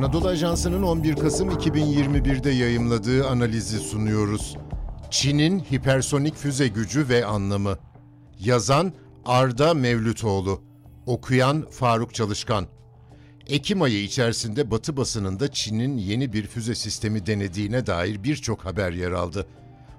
Anadolu 0.00 0.28
Ajansı'nın 0.28 0.82
11 0.82 1.16
Kasım 1.16 1.50
2021'de 1.50 2.50
yayımladığı 2.50 3.28
analizi 3.28 3.78
sunuyoruz. 3.78 4.56
Çin'in 5.10 5.60
hipersonik 5.60 6.36
füze 6.36 6.68
gücü 6.68 7.08
ve 7.08 7.24
anlamı. 7.24 7.78
Yazan 8.38 8.92
Arda 9.24 9.74
Mevlütoğlu. 9.74 10.62
Okuyan 11.06 11.66
Faruk 11.70 12.14
Çalışkan. 12.14 12.66
Ekim 13.46 13.82
ayı 13.82 14.02
içerisinde 14.02 14.70
Batı 14.70 14.96
basınında 14.96 15.52
Çin'in 15.52 15.98
yeni 15.98 16.32
bir 16.32 16.46
füze 16.46 16.74
sistemi 16.74 17.26
denediğine 17.26 17.86
dair 17.86 18.24
birçok 18.24 18.64
haber 18.64 18.92
yer 18.92 19.12
aldı. 19.12 19.46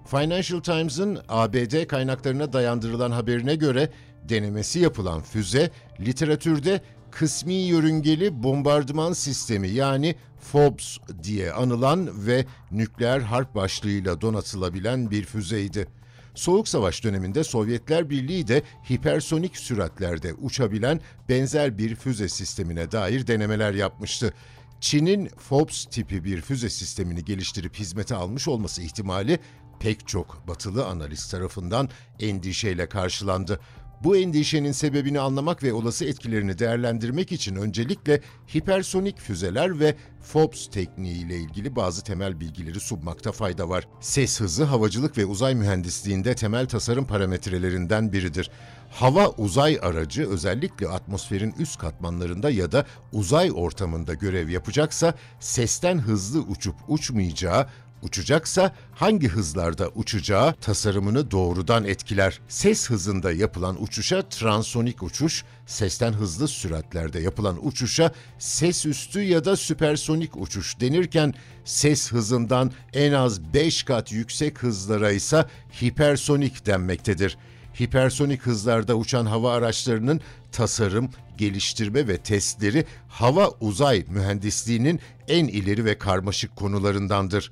Financial 0.06 0.60
Times'ın 0.60 1.20
ABD 1.30 1.88
kaynaklarına 1.88 2.54
dayandırılan 2.54 3.12
haberine 3.12 3.56
göre 3.56 3.90
denemesi 4.30 4.80
yapılan 4.80 5.22
füze 5.22 5.70
literatürde 6.00 6.82
kısmi 7.12 7.54
yörüngeli 7.54 8.44
bombardıman 8.44 9.14
sistemi 9.14 9.70
yani 9.70 10.16
FOBS 10.40 10.98
diye 11.24 11.52
anılan 11.52 12.28
ve 12.28 12.46
nükleer 12.72 13.20
harp 13.20 13.56
başlığıyla 13.56 14.22
donatılabilen 14.22 15.12
bir 15.12 15.26
füzeydi. 15.26 15.88
Soğuk 16.36 16.68
Savaş 16.68 17.04
döneminde 17.04 17.44
Sovyetler 17.44 18.10
Birliği 18.10 18.48
de 18.48 18.64
hipersonik 18.92 19.58
süratlerde 19.58 20.34
uçabilen 20.34 21.00
benzer 21.30 21.78
bir 21.78 21.96
füze 21.96 22.30
sistemine 22.30 22.92
dair 22.92 23.28
denemeler 23.28 23.74
yapmıştı. 23.74 24.34
Çin'in 24.82 25.28
FOBS 25.28 25.86
tipi 25.86 26.24
bir 26.24 26.42
füze 26.42 26.70
sistemini 26.70 27.26
geliştirip 27.26 27.76
hizmete 27.76 28.16
almış 28.16 28.48
olması 28.48 28.82
ihtimali 28.82 29.40
pek 29.80 30.08
çok 30.08 30.48
batılı 30.48 30.86
analist 30.86 31.32
tarafından 31.32 31.90
endişeyle 32.20 32.90
karşılandı. 32.90 33.60
Bu 34.04 34.18
endişenin 34.18 34.72
sebebini 34.72 35.20
anlamak 35.20 35.64
ve 35.64 35.74
olası 35.74 36.06
etkilerini 36.06 36.60
değerlendirmek 36.60 37.32
için 37.32 37.56
öncelikle 37.56 38.22
hipersonik 38.56 39.20
füzeler 39.20 39.80
ve 39.80 39.96
FOBS 40.22 40.68
tekniği 40.68 41.26
ile 41.26 41.38
ilgili 41.38 41.76
bazı 41.76 42.04
temel 42.04 42.40
bilgileri 42.40 42.80
sunmakta 42.80 43.32
fayda 43.32 43.70
var. 43.70 43.88
Ses 44.00 44.40
hızı 44.40 44.64
havacılık 44.64 45.18
ve 45.18 45.26
uzay 45.26 45.56
mühendisliğinde 45.56 46.36
temel 46.36 46.68
tasarım 46.68 47.08
parametrelerinden 47.08 48.14
biridir. 48.14 48.52
Hava 48.90 49.30
uzay 49.30 49.80
aracı 49.82 50.30
özellikle 50.30 50.88
atmosferin 50.88 51.54
üst 51.60 51.80
katmanlarında 51.80 52.50
ya 52.50 52.72
da 52.72 52.86
uzay 53.14 53.52
ortamında 53.56 54.14
görev 54.14 54.50
yapacaksa 54.50 55.14
sesten 55.40 56.00
hızlı 56.00 56.40
uçup 56.42 56.76
uçmayacağı, 56.88 57.68
Uçacaksa 58.02 58.76
hangi 58.92 59.28
hızlarda 59.28 59.90
uçacağı 59.90 60.54
tasarımını 60.54 61.32
doğrudan 61.32 61.86
etkiler. 61.86 62.40
Ses 62.48 62.90
hızında 62.90 63.32
yapılan 63.32 63.84
uçuşa 63.84 64.22
transonik 64.22 65.04
uçuş, 65.04 65.44
sesten 65.66 66.14
hızlı 66.14 66.48
süratlerde 66.48 67.20
yapılan 67.20 67.68
uçuşa 67.68 68.12
ses 68.40 68.86
üstü 68.86 69.22
ya 69.22 69.46
da 69.46 69.56
süpersonik 69.56 70.38
uçuş 70.38 70.80
denirken 70.80 71.34
ses 71.66 72.12
hızından 72.12 72.72
en 72.94 73.12
az 73.12 73.54
5 73.54 73.84
kat 73.84 74.12
yüksek 74.12 74.64
hızlara 74.64 75.12
ise 75.12 75.46
hipersonik 75.82 76.66
denmektedir. 76.66 77.38
Hipersonik 77.82 78.42
hızlarda 78.42 78.96
uçan 78.96 79.26
hava 79.26 79.54
araçlarının 79.54 80.22
tasarım, 80.52 81.10
geliştirme 81.38 82.08
ve 82.08 82.18
testleri 82.18 82.86
hava 83.08 83.50
uzay 83.50 84.06
mühendisliğinin 84.10 85.00
en 85.28 85.48
ileri 85.48 85.86
ve 85.86 85.98
karmaşık 85.98 86.56
konularındandır 86.56 87.52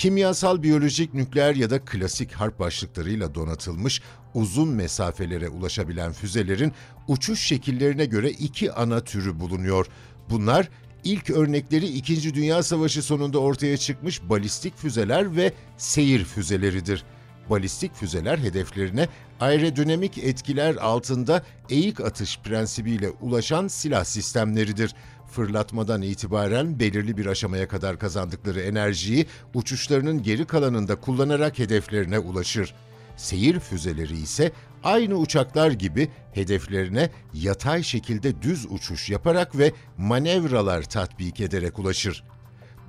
kimyasal, 0.00 0.62
biyolojik, 0.62 1.14
nükleer 1.14 1.54
ya 1.54 1.70
da 1.70 1.84
klasik 1.84 2.32
harp 2.32 2.58
başlıklarıyla 2.58 3.34
donatılmış 3.34 4.02
uzun 4.34 4.68
mesafelere 4.68 5.48
ulaşabilen 5.48 6.12
füzelerin 6.12 6.72
uçuş 7.08 7.40
şekillerine 7.40 8.04
göre 8.04 8.30
iki 8.30 8.72
ana 8.72 9.00
türü 9.00 9.40
bulunuyor. 9.40 9.86
Bunlar 10.30 10.68
ilk 11.04 11.30
örnekleri 11.30 11.86
İkinci 11.86 12.34
Dünya 12.34 12.62
Savaşı 12.62 13.02
sonunda 13.02 13.38
ortaya 13.38 13.76
çıkmış 13.76 14.22
balistik 14.22 14.76
füzeler 14.76 15.36
ve 15.36 15.52
seyir 15.76 16.24
füzeleridir. 16.24 17.04
Balistik 17.50 17.94
füzeler 17.94 18.38
hedeflerine 18.38 19.08
aerodinamik 19.40 20.18
etkiler 20.18 20.76
altında 20.76 21.42
eğik 21.70 22.00
atış 22.00 22.38
prensibiyle 22.38 23.10
ulaşan 23.10 23.68
silah 23.68 24.04
sistemleridir 24.04 24.94
fırlatmadan 25.30 26.02
itibaren 26.02 26.80
belirli 26.80 27.16
bir 27.16 27.26
aşamaya 27.26 27.68
kadar 27.68 27.98
kazandıkları 27.98 28.60
enerjiyi 28.60 29.26
uçuşlarının 29.54 30.22
geri 30.22 30.44
kalanında 30.44 30.96
kullanarak 30.96 31.58
hedeflerine 31.58 32.18
ulaşır. 32.18 32.74
Seyir 33.16 33.60
füzeleri 33.60 34.18
ise 34.18 34.52
aynı 34.84 35.14
uçaklar 35.14 35.70
gibi 35.70 36.08
hedeflerine 36.32 37.10
yatay 37.34 37.82
şekilde 37.82 38.42
düz 38.42 38.66
uçuş 38.70 39.10
yaparak 39.10 39.58
ve 39.58 39.72
manevralar 39.98 40.82
tatbik 40.82 41.40
ederek 41.40 41.78
ulaşır. 41.78 42.24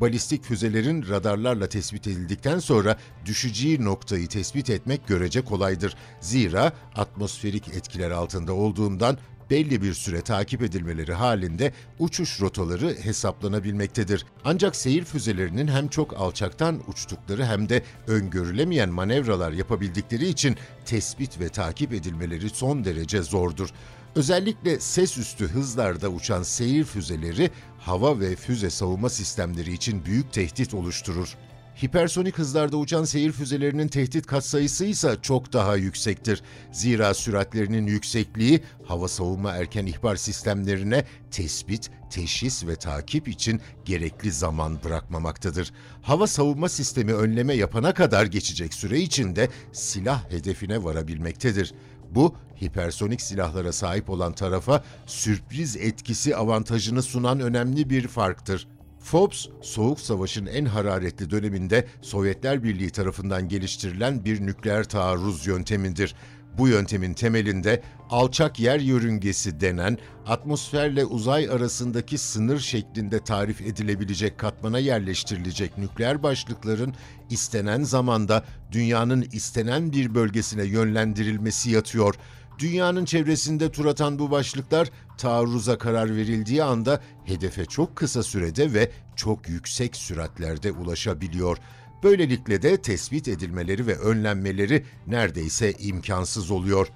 Balistik 0.01 0.44
füzelerin 0.44 1.09
radarlarla 1.09 1.69
tespit 1.69 2.07
edildikten 2.07 2.59
sonra 2.59 2.97
düşeceği 3.25 3.85
noktayı 3.85 4.28
tespit 4.28 4.69
etmek 4.69 5.07
görece 5.07 5.41
kolaydır. 5.41 5.96
Zira 6.19 6.72
atmosferik 6.96 7.68
etkiler 7.68 8.12
altında 8.12 8.53
olduğundan 8.53 9.18
belli 9.51 9.81
bir 9.81 9.94
süre 9.94 10.22
takip 10.22 10.62
edilmeleri 10.62 11.13
halinde 11.13 11.73
uçuş 12.00 12.41
rotaları 12.41 12.95
hesaplanabilmektedir. 13.01 14.25
Ancak 14.44 14.75
seyir 14.75 15.06
füzelerinin 15.06 15.67
hem 15.67 15.88
çok 15.88 16.22
alçaktan 16.22 16.81
uçtukları 16.88 17.45
hem 17.45 17.69
de 17.69 17.84
öngörülemeyen 18.07 18.89
manevralar 18.89 19.51
yapabildikleri 19.51 20.28
için 20.28 20.57
tespit 20.85 21.39
ve 21.39 21.50
takip 21.50 21.94
edilmeleri 21.94 22.50
son 22.50 22.85
derece 22.85 23.22
zordur. 23.22 23.69
Özellikle 24.16 24.79
ses 24.79 25.17
üstü 25.17 25.47
hızlarda 25.47 26.09
uçan 26.09 26.44
seyir 26.44 26.83
füzeleri 26.83 27.51
hava 27.79 28.19
ve 28.19 28.35
füze 28.35 28.69
savunma 28.69 29.09
sistemleri 29.09 29.73
için 29.73 30.06
büyük 30.06 30.33
tehdit 30.33 30.73
oluşturur. 30.73 31.38
Hipersonik 31.84 32.38
hızlarda 32.38 32.78
uçan 32.78 33.04
seyir 33.04 33.32
füzelerinin 33.32 33.88
tehdit 33.88 34.26
katsayısı 34.26 34.86
ise 34.86 35.18
çok 35.22 35.54
daha 35.54 35.76
yüksektir. 35.76 36.44
Zira 36.72 37.14
süratlerinin 37.14 37.88
yüksekliği 37.88 38.64
hava 38.86 39.08
savunma 39.08 39.52
erken 39.52 39.86
ihbar 39.86 40.16
sistemlerine 40.16 41.06
tespit, 41.31 41.92
teşhis 42.10 42.68
ve 42.68 42.76
takip 42.76 43.28
için 43.28 43.62
gerekli 43.86 44.31
zaman 44.31 44.84
bırakmamaktadır. 44.84 45.72
Hava 46.02 46.28
savunma 46.28 46.70
sistemi 46.70 47.14
önleme 47.14 47.54
yapana 47.54 47.94
kadar 47.94 48.26
geçecek 48.26 48.74
süre 48.74 49.00
içinde 49.00 49.50
silah 49.72 50.31
hedefine 50.31 50.84
varabilmektedir. 50.84 51.74
Bu, 52.12 52.36
hipersonik 52.64 53.22
silahlara 53.22 53.72
sahip 53.72 54.10
olan 54.10 54.34
tarafa 54.34 54.84
sürpriz 55.06 55.76
etkisi 55.76 56.36
avantajını 56.36 57.04
sunan 57.04 57.40
önemli 57.40 57.90
bir 57.90 58.08
farktır. 58.08 58.68
FOBS, 59.03 59.47
Soğuk 59.62 60.00
Savaş'ın 60.00 60.45
en 60.45 60.66
hararetli 60.66 61.29
döneminde 61.29 61.88
Sovyetler 62.01 62.63
Birliği 62.63 62.89
tarafından 62.89 63.47
geliştirilen 63.47 64.25
bir 64.25 64.45
nükleer 64.45 64.84
taarruz 64.84 65.47
yöntemidir. 65.47 66.16
Bu 66.57 66.67
yöntemin 66.67 67.13
temelinde 67.13 67.81
alçak 68.09 68.59
yer 68.59 68.79
yörüngesi 68.79 69.59
denen 69.62 69.97
atmosferle 70.28 71.06
uzay 71.06 71.50
arasındaki 71.50 72.17
sınır 72.17 72.59
şeklinde 72.59 73.19
tarif 73.19 73.62
edilebilecek 73.62 74.38
katmana 74.38 74.79
yerleştirilecek 74.79 75.78
nükleer 75.78 76.23
başlıkların 76.23 76.94
istenen 77.29 77.83
zamanda 77.83 78.45
dünyanın 78.72 79.22
istenen 79.22 79.91
bir 79.91 80.16
bölgesine 80.16 80.63
yönlendirilmesi 80.63 81.72
yatıyor 81.72 82.16
Dünyanın 82.62 83.06
çevresinde 83.06 83.72
tur 83.72 83.86
atan 83.86 84.20
bu 84.20 84.32
başlıklar 84.32 84.90
taarruza 85.18 85.78
karar 85.78 86.16
verildiği 86.16 86.64
anda 86.64 87.02
hedefe 87.26 87.66
çok 87.66 87.96
kısa 87.96 88.24
sürede 88.24 88.74
ve 88.74 88.92
çok 89.16 89.50
yüksek 89.50 89.96
süratlerde 89.96 90.72
ulaşabiliyor. 90.72 91.58
Böylelikle 92.04 92.62
de 92.62 92.81
tespit 92.81 93.28
edilmeleri 93.28 93.88
ve 93.88 93.98
önlenmeleri 93.98 94.86
neredeyse 95.08 95.74
imkansız 95.80 96.52
oluyor. 96.52 96.88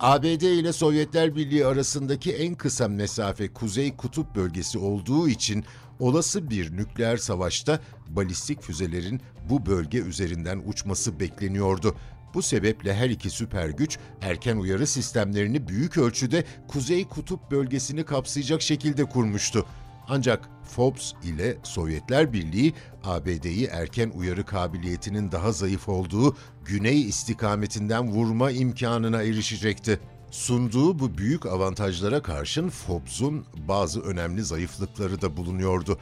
ABD 0.00 0.42
ile 0.42 0.72
Sovyetler 0.72 1.36
Birliği 1.36 1.66
arasındaki 1.66 2.32
en 2.32 2.54
kısa 2.54 2.88
mesafe 2.88 3.52
Kuzey 3.52 3.96
Kutup 3.96 4.34
bölgesi 4.34 4.78
olduğu 4.78 5.28
için 5.28 5.64
olası 5.98 6.50
bir 6.50 6.76
nükleer 6.76 7.16
savaşta 7.16 7.80
balistik 8.08 8.62
füzelerin 8.62 9.20
bu 9.48 9.66
bölge 9.66 9.98
üzerinden 9.98 10.62
uçması 10.66 11.20
bekleniyordu. 11.20 11.96
Bu 12.34 12.42
sebeple 12.42 12.94
her 12.94 13.10
iki 13.10 13.30
süper 13.30 13.68
güç 13.68 13.98
erken 14.20 14.56
uyarı 14.56 14.86
sistemlerini 14.86 15.68
büyük 15.68 15.98
ölçüde 15.98 16.44
Kuzey 16.68 17.08
Kutup 17.08 17.50
bölgesini 17.50 18.04
kapsayacak 18.04 18.62
şekilde 18.62 19.04
kurmuştu. 19.04 19.66
Ancak 20.08 20.48
FOBS 20.64 21.12
ile 21.24 21.56
Sovyetler 21.62 22.32
Birliği 22.32 22.74
ABD'yi 23.04 23.66
erken 23.66 24.10
uyarı 24.10 24.46
kabiliyetinin 24.46 25.32
daha 25.32 25.52
zayıf 25.52 25.88
olduğu 25.88 26.36
güney 26.64 27.02
istikametinden 27.02 28.08
vurma 28.08 28.50
imkanına 28.50 29.22
erişecekti. 29.22 30.00
Sunduğu 30.30 30.98
bu 30.98 31.18
büyük 31.18 31.46
avantajlara 31.46 32.22
karşın 32.22 32.68
FOBS'un 32.68 33.46
bazı 33.68 34.00
önemli 34.00 34.44
zayıflıkları 34.44 35.22
da 35.22 35.36
bulunuyordu. 35.36 35.98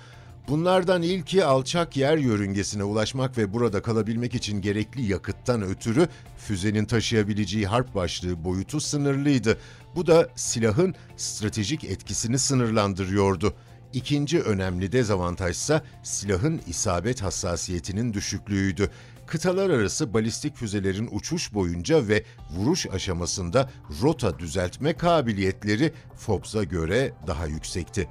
Bunlardan 0.50 1.02
ilki 1.02 1.44
alçak 1.44 1.96
yer 1.96 2.16
yörüngesine 2.16 2.84
ulaşmak 2.84 3.38
ve 3.38 3.52
burada 3.52 3.82
kalabilmek 3.82 4.34
için 4.34 4.60
gerekli 4.60 5.02
yakıttan 5.02 5.62
ötürü 5.62 6.08
füzenin 6.38 6.84
taşıyabileceği 6.84 7.66
harp 7.66 7.94
başlığı 7.94 8.44
boyutu 8.44 8.80
sınırlıydı. 8.80 9.58
Bu 9.96 10.06
da 10.06 10.28
silahın 10.34 10.94
stratejik 11.16 11.84
etkisini 11.84 12.38
sınırlandırıyordu. 12.38 13.54
İkinci 13.92 14.40
önemli 14.40 14.92
dezavantajsa 14.92 15.82
silahın 16.02 16.60
isabet 16.66 17.22
hassasiyetinin 17.22 18.14
düşüklüğüydü. 18.14 18.90
Kıtalar 19.26 19.70
arası 19.70 20.14
balistik 20.14 20.56
füzelerin 20.56 21.08
uçuş 21.12 21.54
boyunca 21.54 22.08
ve 22.08 22.24
vuruş 22.50 22.86
aşamasında 22.86 23.70
rota 24.02 24.38
düzeltme 24.38 24.96
kabiliyetleri 24.96 25.92
Fobbs'a 26.16 26.64
göre 26.64 27.12
daha 27.26 27.46
yüksekti. 27.46 28.08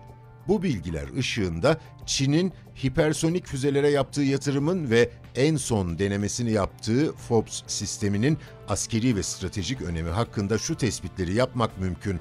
Bu 0.49 0.63
bilgiler 0.63 1.17
ışığında 1.17 1.77
Çin'in 2.05 2.53
hipersonik 2.85 3.47
füzelere 3.47 3.89
yaptığı 3.89 4.21
yatırımın 4.21 4.89
ve 4.89 5.09
en 5.35 5.55
son 5.55 5.99
denemesini 5.99 6.51
yaptığı 6.51 7.13
Fobbs 7.13 7.61
sisteminin 7.67 8.37
askeri 8.67 9.15
ve 9.15 9.23
stratejik 9.23 9.81
önemi 9.81 10.09
hakkında 10.09 10.57
şu 10.57 10.77
tespitleri 10.77 11.33
yapmak 11.33 11.79
mümkün. 11.79 12.19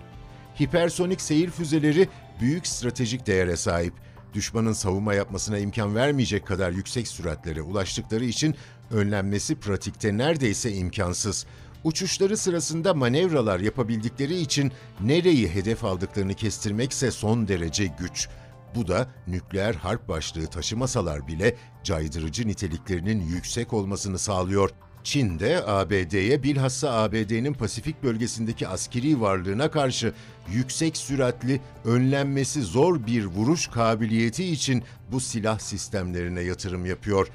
Hipersonik 0.61 1.21
seyir 1.21 1.51
füzeleri 1.51 2.09
büyük 2.41 2.67
stratejik 2.67 3.27
değere 3.27 3.57
sahip. 3.57 3.95
Düşmanın 4.35 4.73
savunma 4.73 5.15
yapmasına 5.15 5.59
imkan 5.59 5.95
vermeyecek 5.95 6.47
kadar 6.47 6.71
yüksek 6.71 7.09
süratlere 7.09 7.63
ulaştıkları 7.63 8.25
için 8.25 8.55
önlenmesi 8.91 9.57
pratikte 9.57 10.19
neredeyse 10.19 10.73
imkansız. 10.73 11.47
Uçuşları 11.85 12.37
sırasında 12.37 12.95
manevralar 12.95 13.61
yapabildikleri 13.61 14.41
için 14.41 14.73
nereyi 15.01 15.49
hedef 15.49 15.85
aldıklarını 15.85 16.35
kestirmekse 16.35 17.11
son 17.11 17.49
derece 17.49 17.87
güç. 17.87 18.29
Bu 18.75 18.89
da 18.89 19.09
nükleer 19.27 19.75
harp 19.75 20.09
başlığı 20.09 20.47
taşımasalar 20.47 21.27
bile 21.27 21.57
caydırıcı 21.85 22.49
niteliklerinin 22.49 23.21
yüksek 23.21 23.73
olmasını 23.73 24.19
sağlıyor. 24.19 24.71
Çin 25.05 25.39
de 25.39 25.65
ABD'ye 25.67 26.43
bilhassa 26.43 26.93
ABD'nin 26.93 27.55
Pasifik 27.55 28.03
bölgesindeki 28.03 28.69
askeri 28.69 29.21
varlığına 29.21 29.71
karşı 29.71 30.13
yüksek 30.53 30.97
süratli, 30.97 31.61
önlenmesi 31.85 32.63
zor 32.63 33.07
bir 33.07 33.25
vuruş 33.25 33.67
kabiliyeti 33.67 34.45
için 34.45 34.83
bu 35.13 35.21
silah 35.21 35.59
sistemlerine 35.59 36.41
yatırım 36.41 36.87
yapıyor. 36.87 37.29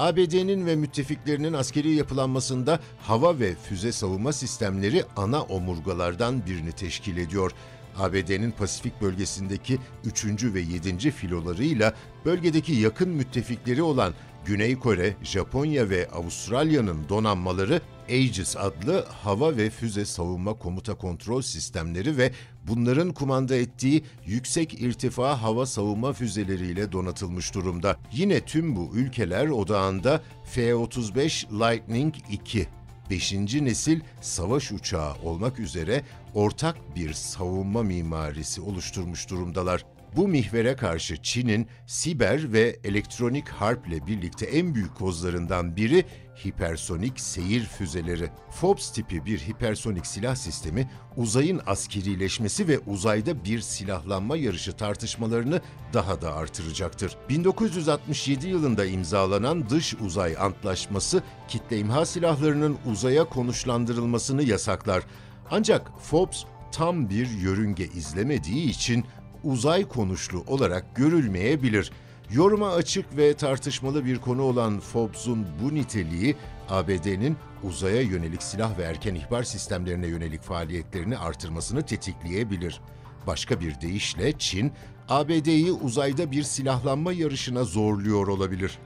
ABD'nin 0.00 0.66
ve 0.66 0.76
müttefiklerinin 0.76 1.52
askeri 1.52 1.92
yapılanmasında 1.92 2.80
hava 2.98 3.38
ve 3.38 3.54
füze 3.54 3.92
savunma 3.92 4.32
sistemleri 4.32 5.04
ana 5.16 5.42
omurgalardan 5.42 6.46
birini 6.46 6.72
teşkil 6.72 7.16
ediyor. 7.16 7.52
ABD'nin 7.98 8.50
Pasifik 8.50 9.02
bölgesindeki 9.02 9.78
3. 10.04 10.44
ve 10.44 10.60
7. 10.60 11.10
filolarıyla 11.10 11.94
bölgedeki 12.24 12.72
yakın 12.72 13.08
müttefikleri 13.08 13.82
olan 13.82 14.14
Güney 14.44 14.78
Kore, 14.78 15.16
Japonya 15.22 15.90
ve 15.90 16.08
Avustralya'nın 16.08 17.08
donanmaları 17.08 17.80
Aegis 18.10 18.56
adlı 18.56 19.06
hava 19.22 19.56
ve 19.56 19.70
füze 19.70 20.04
savunma 20.04 20.54
komuta 20.54 20.94
kontrol 20.94 21.42
sistemleri 21.42 22.16
ve 22.16 22.32
bunların 22.68 23.12
kumanda 23.12 23.56
ettiği 23.56 24.04
yüksek 24.26 24.80
irtifa 24.80 25.42
hava 25.42 25.66
savunma 25.66 26.12
füzeleriyle 26.12 26.92
donatılmış 26.92 27.54
durumda. 27.54 27.96
Yine 28.12 28.40
tüm 28.40 28.76
bu 28.76 28.90
ülkeler 28.94 29.48
odağında 29.48 30.22
F-35 30.44 31.46
Lightning 31.52 32.14
II 32.54 32.66
5. 33.10 33.32
nesil 33.32 34.00
savaş 34.20 34.72
uçağı 34.72 35.14
olmak 35.22 35.58
üzere 35.58 36.02
ortak 36.34 36.96
bir 36.96 37.12
savunma 37.12 37.82
mimarisi 37.82 38.60
oluşturmuş 38.60 39.30
durumdalar. 39.30 39.84
Bu 40.16 40.28
mihvere 40.28 40.76
karşı 40.76 41.22
Çin'in 41.22 41.66
siber 41.86 42.52
ve 42.52 42.78
elektronik 42.84 43.48
harple 43.48 44.06
birlikte 44.06 44.46
en 44.46 44.74
büyük 44.74 44.94
kozlarından 44.94 45.76
biri 45.76 46.04
hipersonik 46.46 47.20
seyir 47.20 47.64
füzeleri. 47.64 48.30
Fobbs 48.50 48.92
tipi 48.92 49.24
bir 49.24 49.38
hipersonik 49.38 50.06
silah 50.06 50.34
sistemi 50.34 50.90
uzayın 51.16 51.60
askerileşmesi 51.66 52.68
ve 52.68 52.78
uzayda 52.78 53.44
bir 53.44 53.60
silahlanma 53.60 54.36
yarışı 54.36 54.72
tartışmalarını 54.72 55.60
daha 55.92 56.22
da 56.22 56.34
artıracaktır. 56.34 57.16
1967 57.28 58.48
yılında 58.48 58.84
imzalanan 58.84 59.70
Dış 59.70 59.94
Uzay 59.94 60.36
Antlaşması 60.38 61.22
kitle 61.48 61.78
imha 61.78 62.06
silahlarının 62.06 62.78
uzaya 62.90 63.24
konuşlandırılmasını 63.24 64.42
yasaklar. 64.42 65.04
Ancak 65.50 66.00
Fobbs 66.02 66.44
tam 66.72 67.10
bir 67.10 67.30
yörünge 67.30 67.86
izlemediği 67.86 68.70
için 68.70 69.04
uzay 69.44 69.88
konuşlu 69.88 70.44
olarak 70.46 70.96
görülmeyebilir. 70.96 71.90
Yoruma 72.30 72.70
açık 72.70 73.16
ve 73.16 73.34
tartışmalı 73.34 74.04
bir 74.04 74.18
konu 74.18 74.42
olan 74.42 74.80
Fobbs'un 74.80 75.46
bu 75.62 75.74
niteliği 75.74 76.36
ABD'nin 76.68 77.36
uzaya 77.62 78.02
yönelik 78.02 78.42
silah 78.42 78.78
ve 78.78 78.82
erken 78.82 79.14
ihbar 79.14 79.42
sistemlerine 79.42 80.06
yönelik 80.06 80.42
faaliyetlerini 80.42 81.18
artırmasını 81.18 81.86
tetikleyebilir. 81.86 82.80
Başka 83.26 83.60
bir 83.60 83.80
deyişle 83.80 84.38
Çin, 84.38 84.72
ABD'yi 85.08 85.72
uzayda 85.72 86.30
bir 86.30 86.42
silahlanma 86.42 87.12
yarışına 87.12 87.64
zorluyor 87.64 88.28
olabilir. 88.28 88.78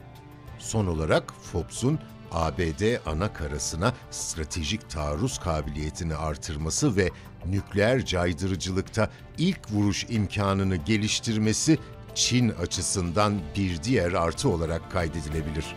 Son 0.59 0.87
olarak 0.87 1.33
Fobbs'un 1.43 1.99
ABD 2.35 2.97
ana 3.07 3.33
karasına 3.33 3.93
stratejik 4.11 4.91
taarruz 4.91 5.39
kabiliyetini 5.39 6.15
artırması 6.15 6.97
ve 6.97 7.11
nükleer 7.47 8.05
caydırıcılıkta 8.05 9.11
ilk 9.39 9.71
vuruş 9.71 10.07
imkanını 10.09 10.77
geliştirmesi 10.77 11.79
Çin 12.15 12.49
açısından 12.49 13.41
bir 13.57 13.83
diğer 13.83 14.13
artı 14.13 14.49
olarak 14.49 14.93
kaydedilebilir. 14.93 15.77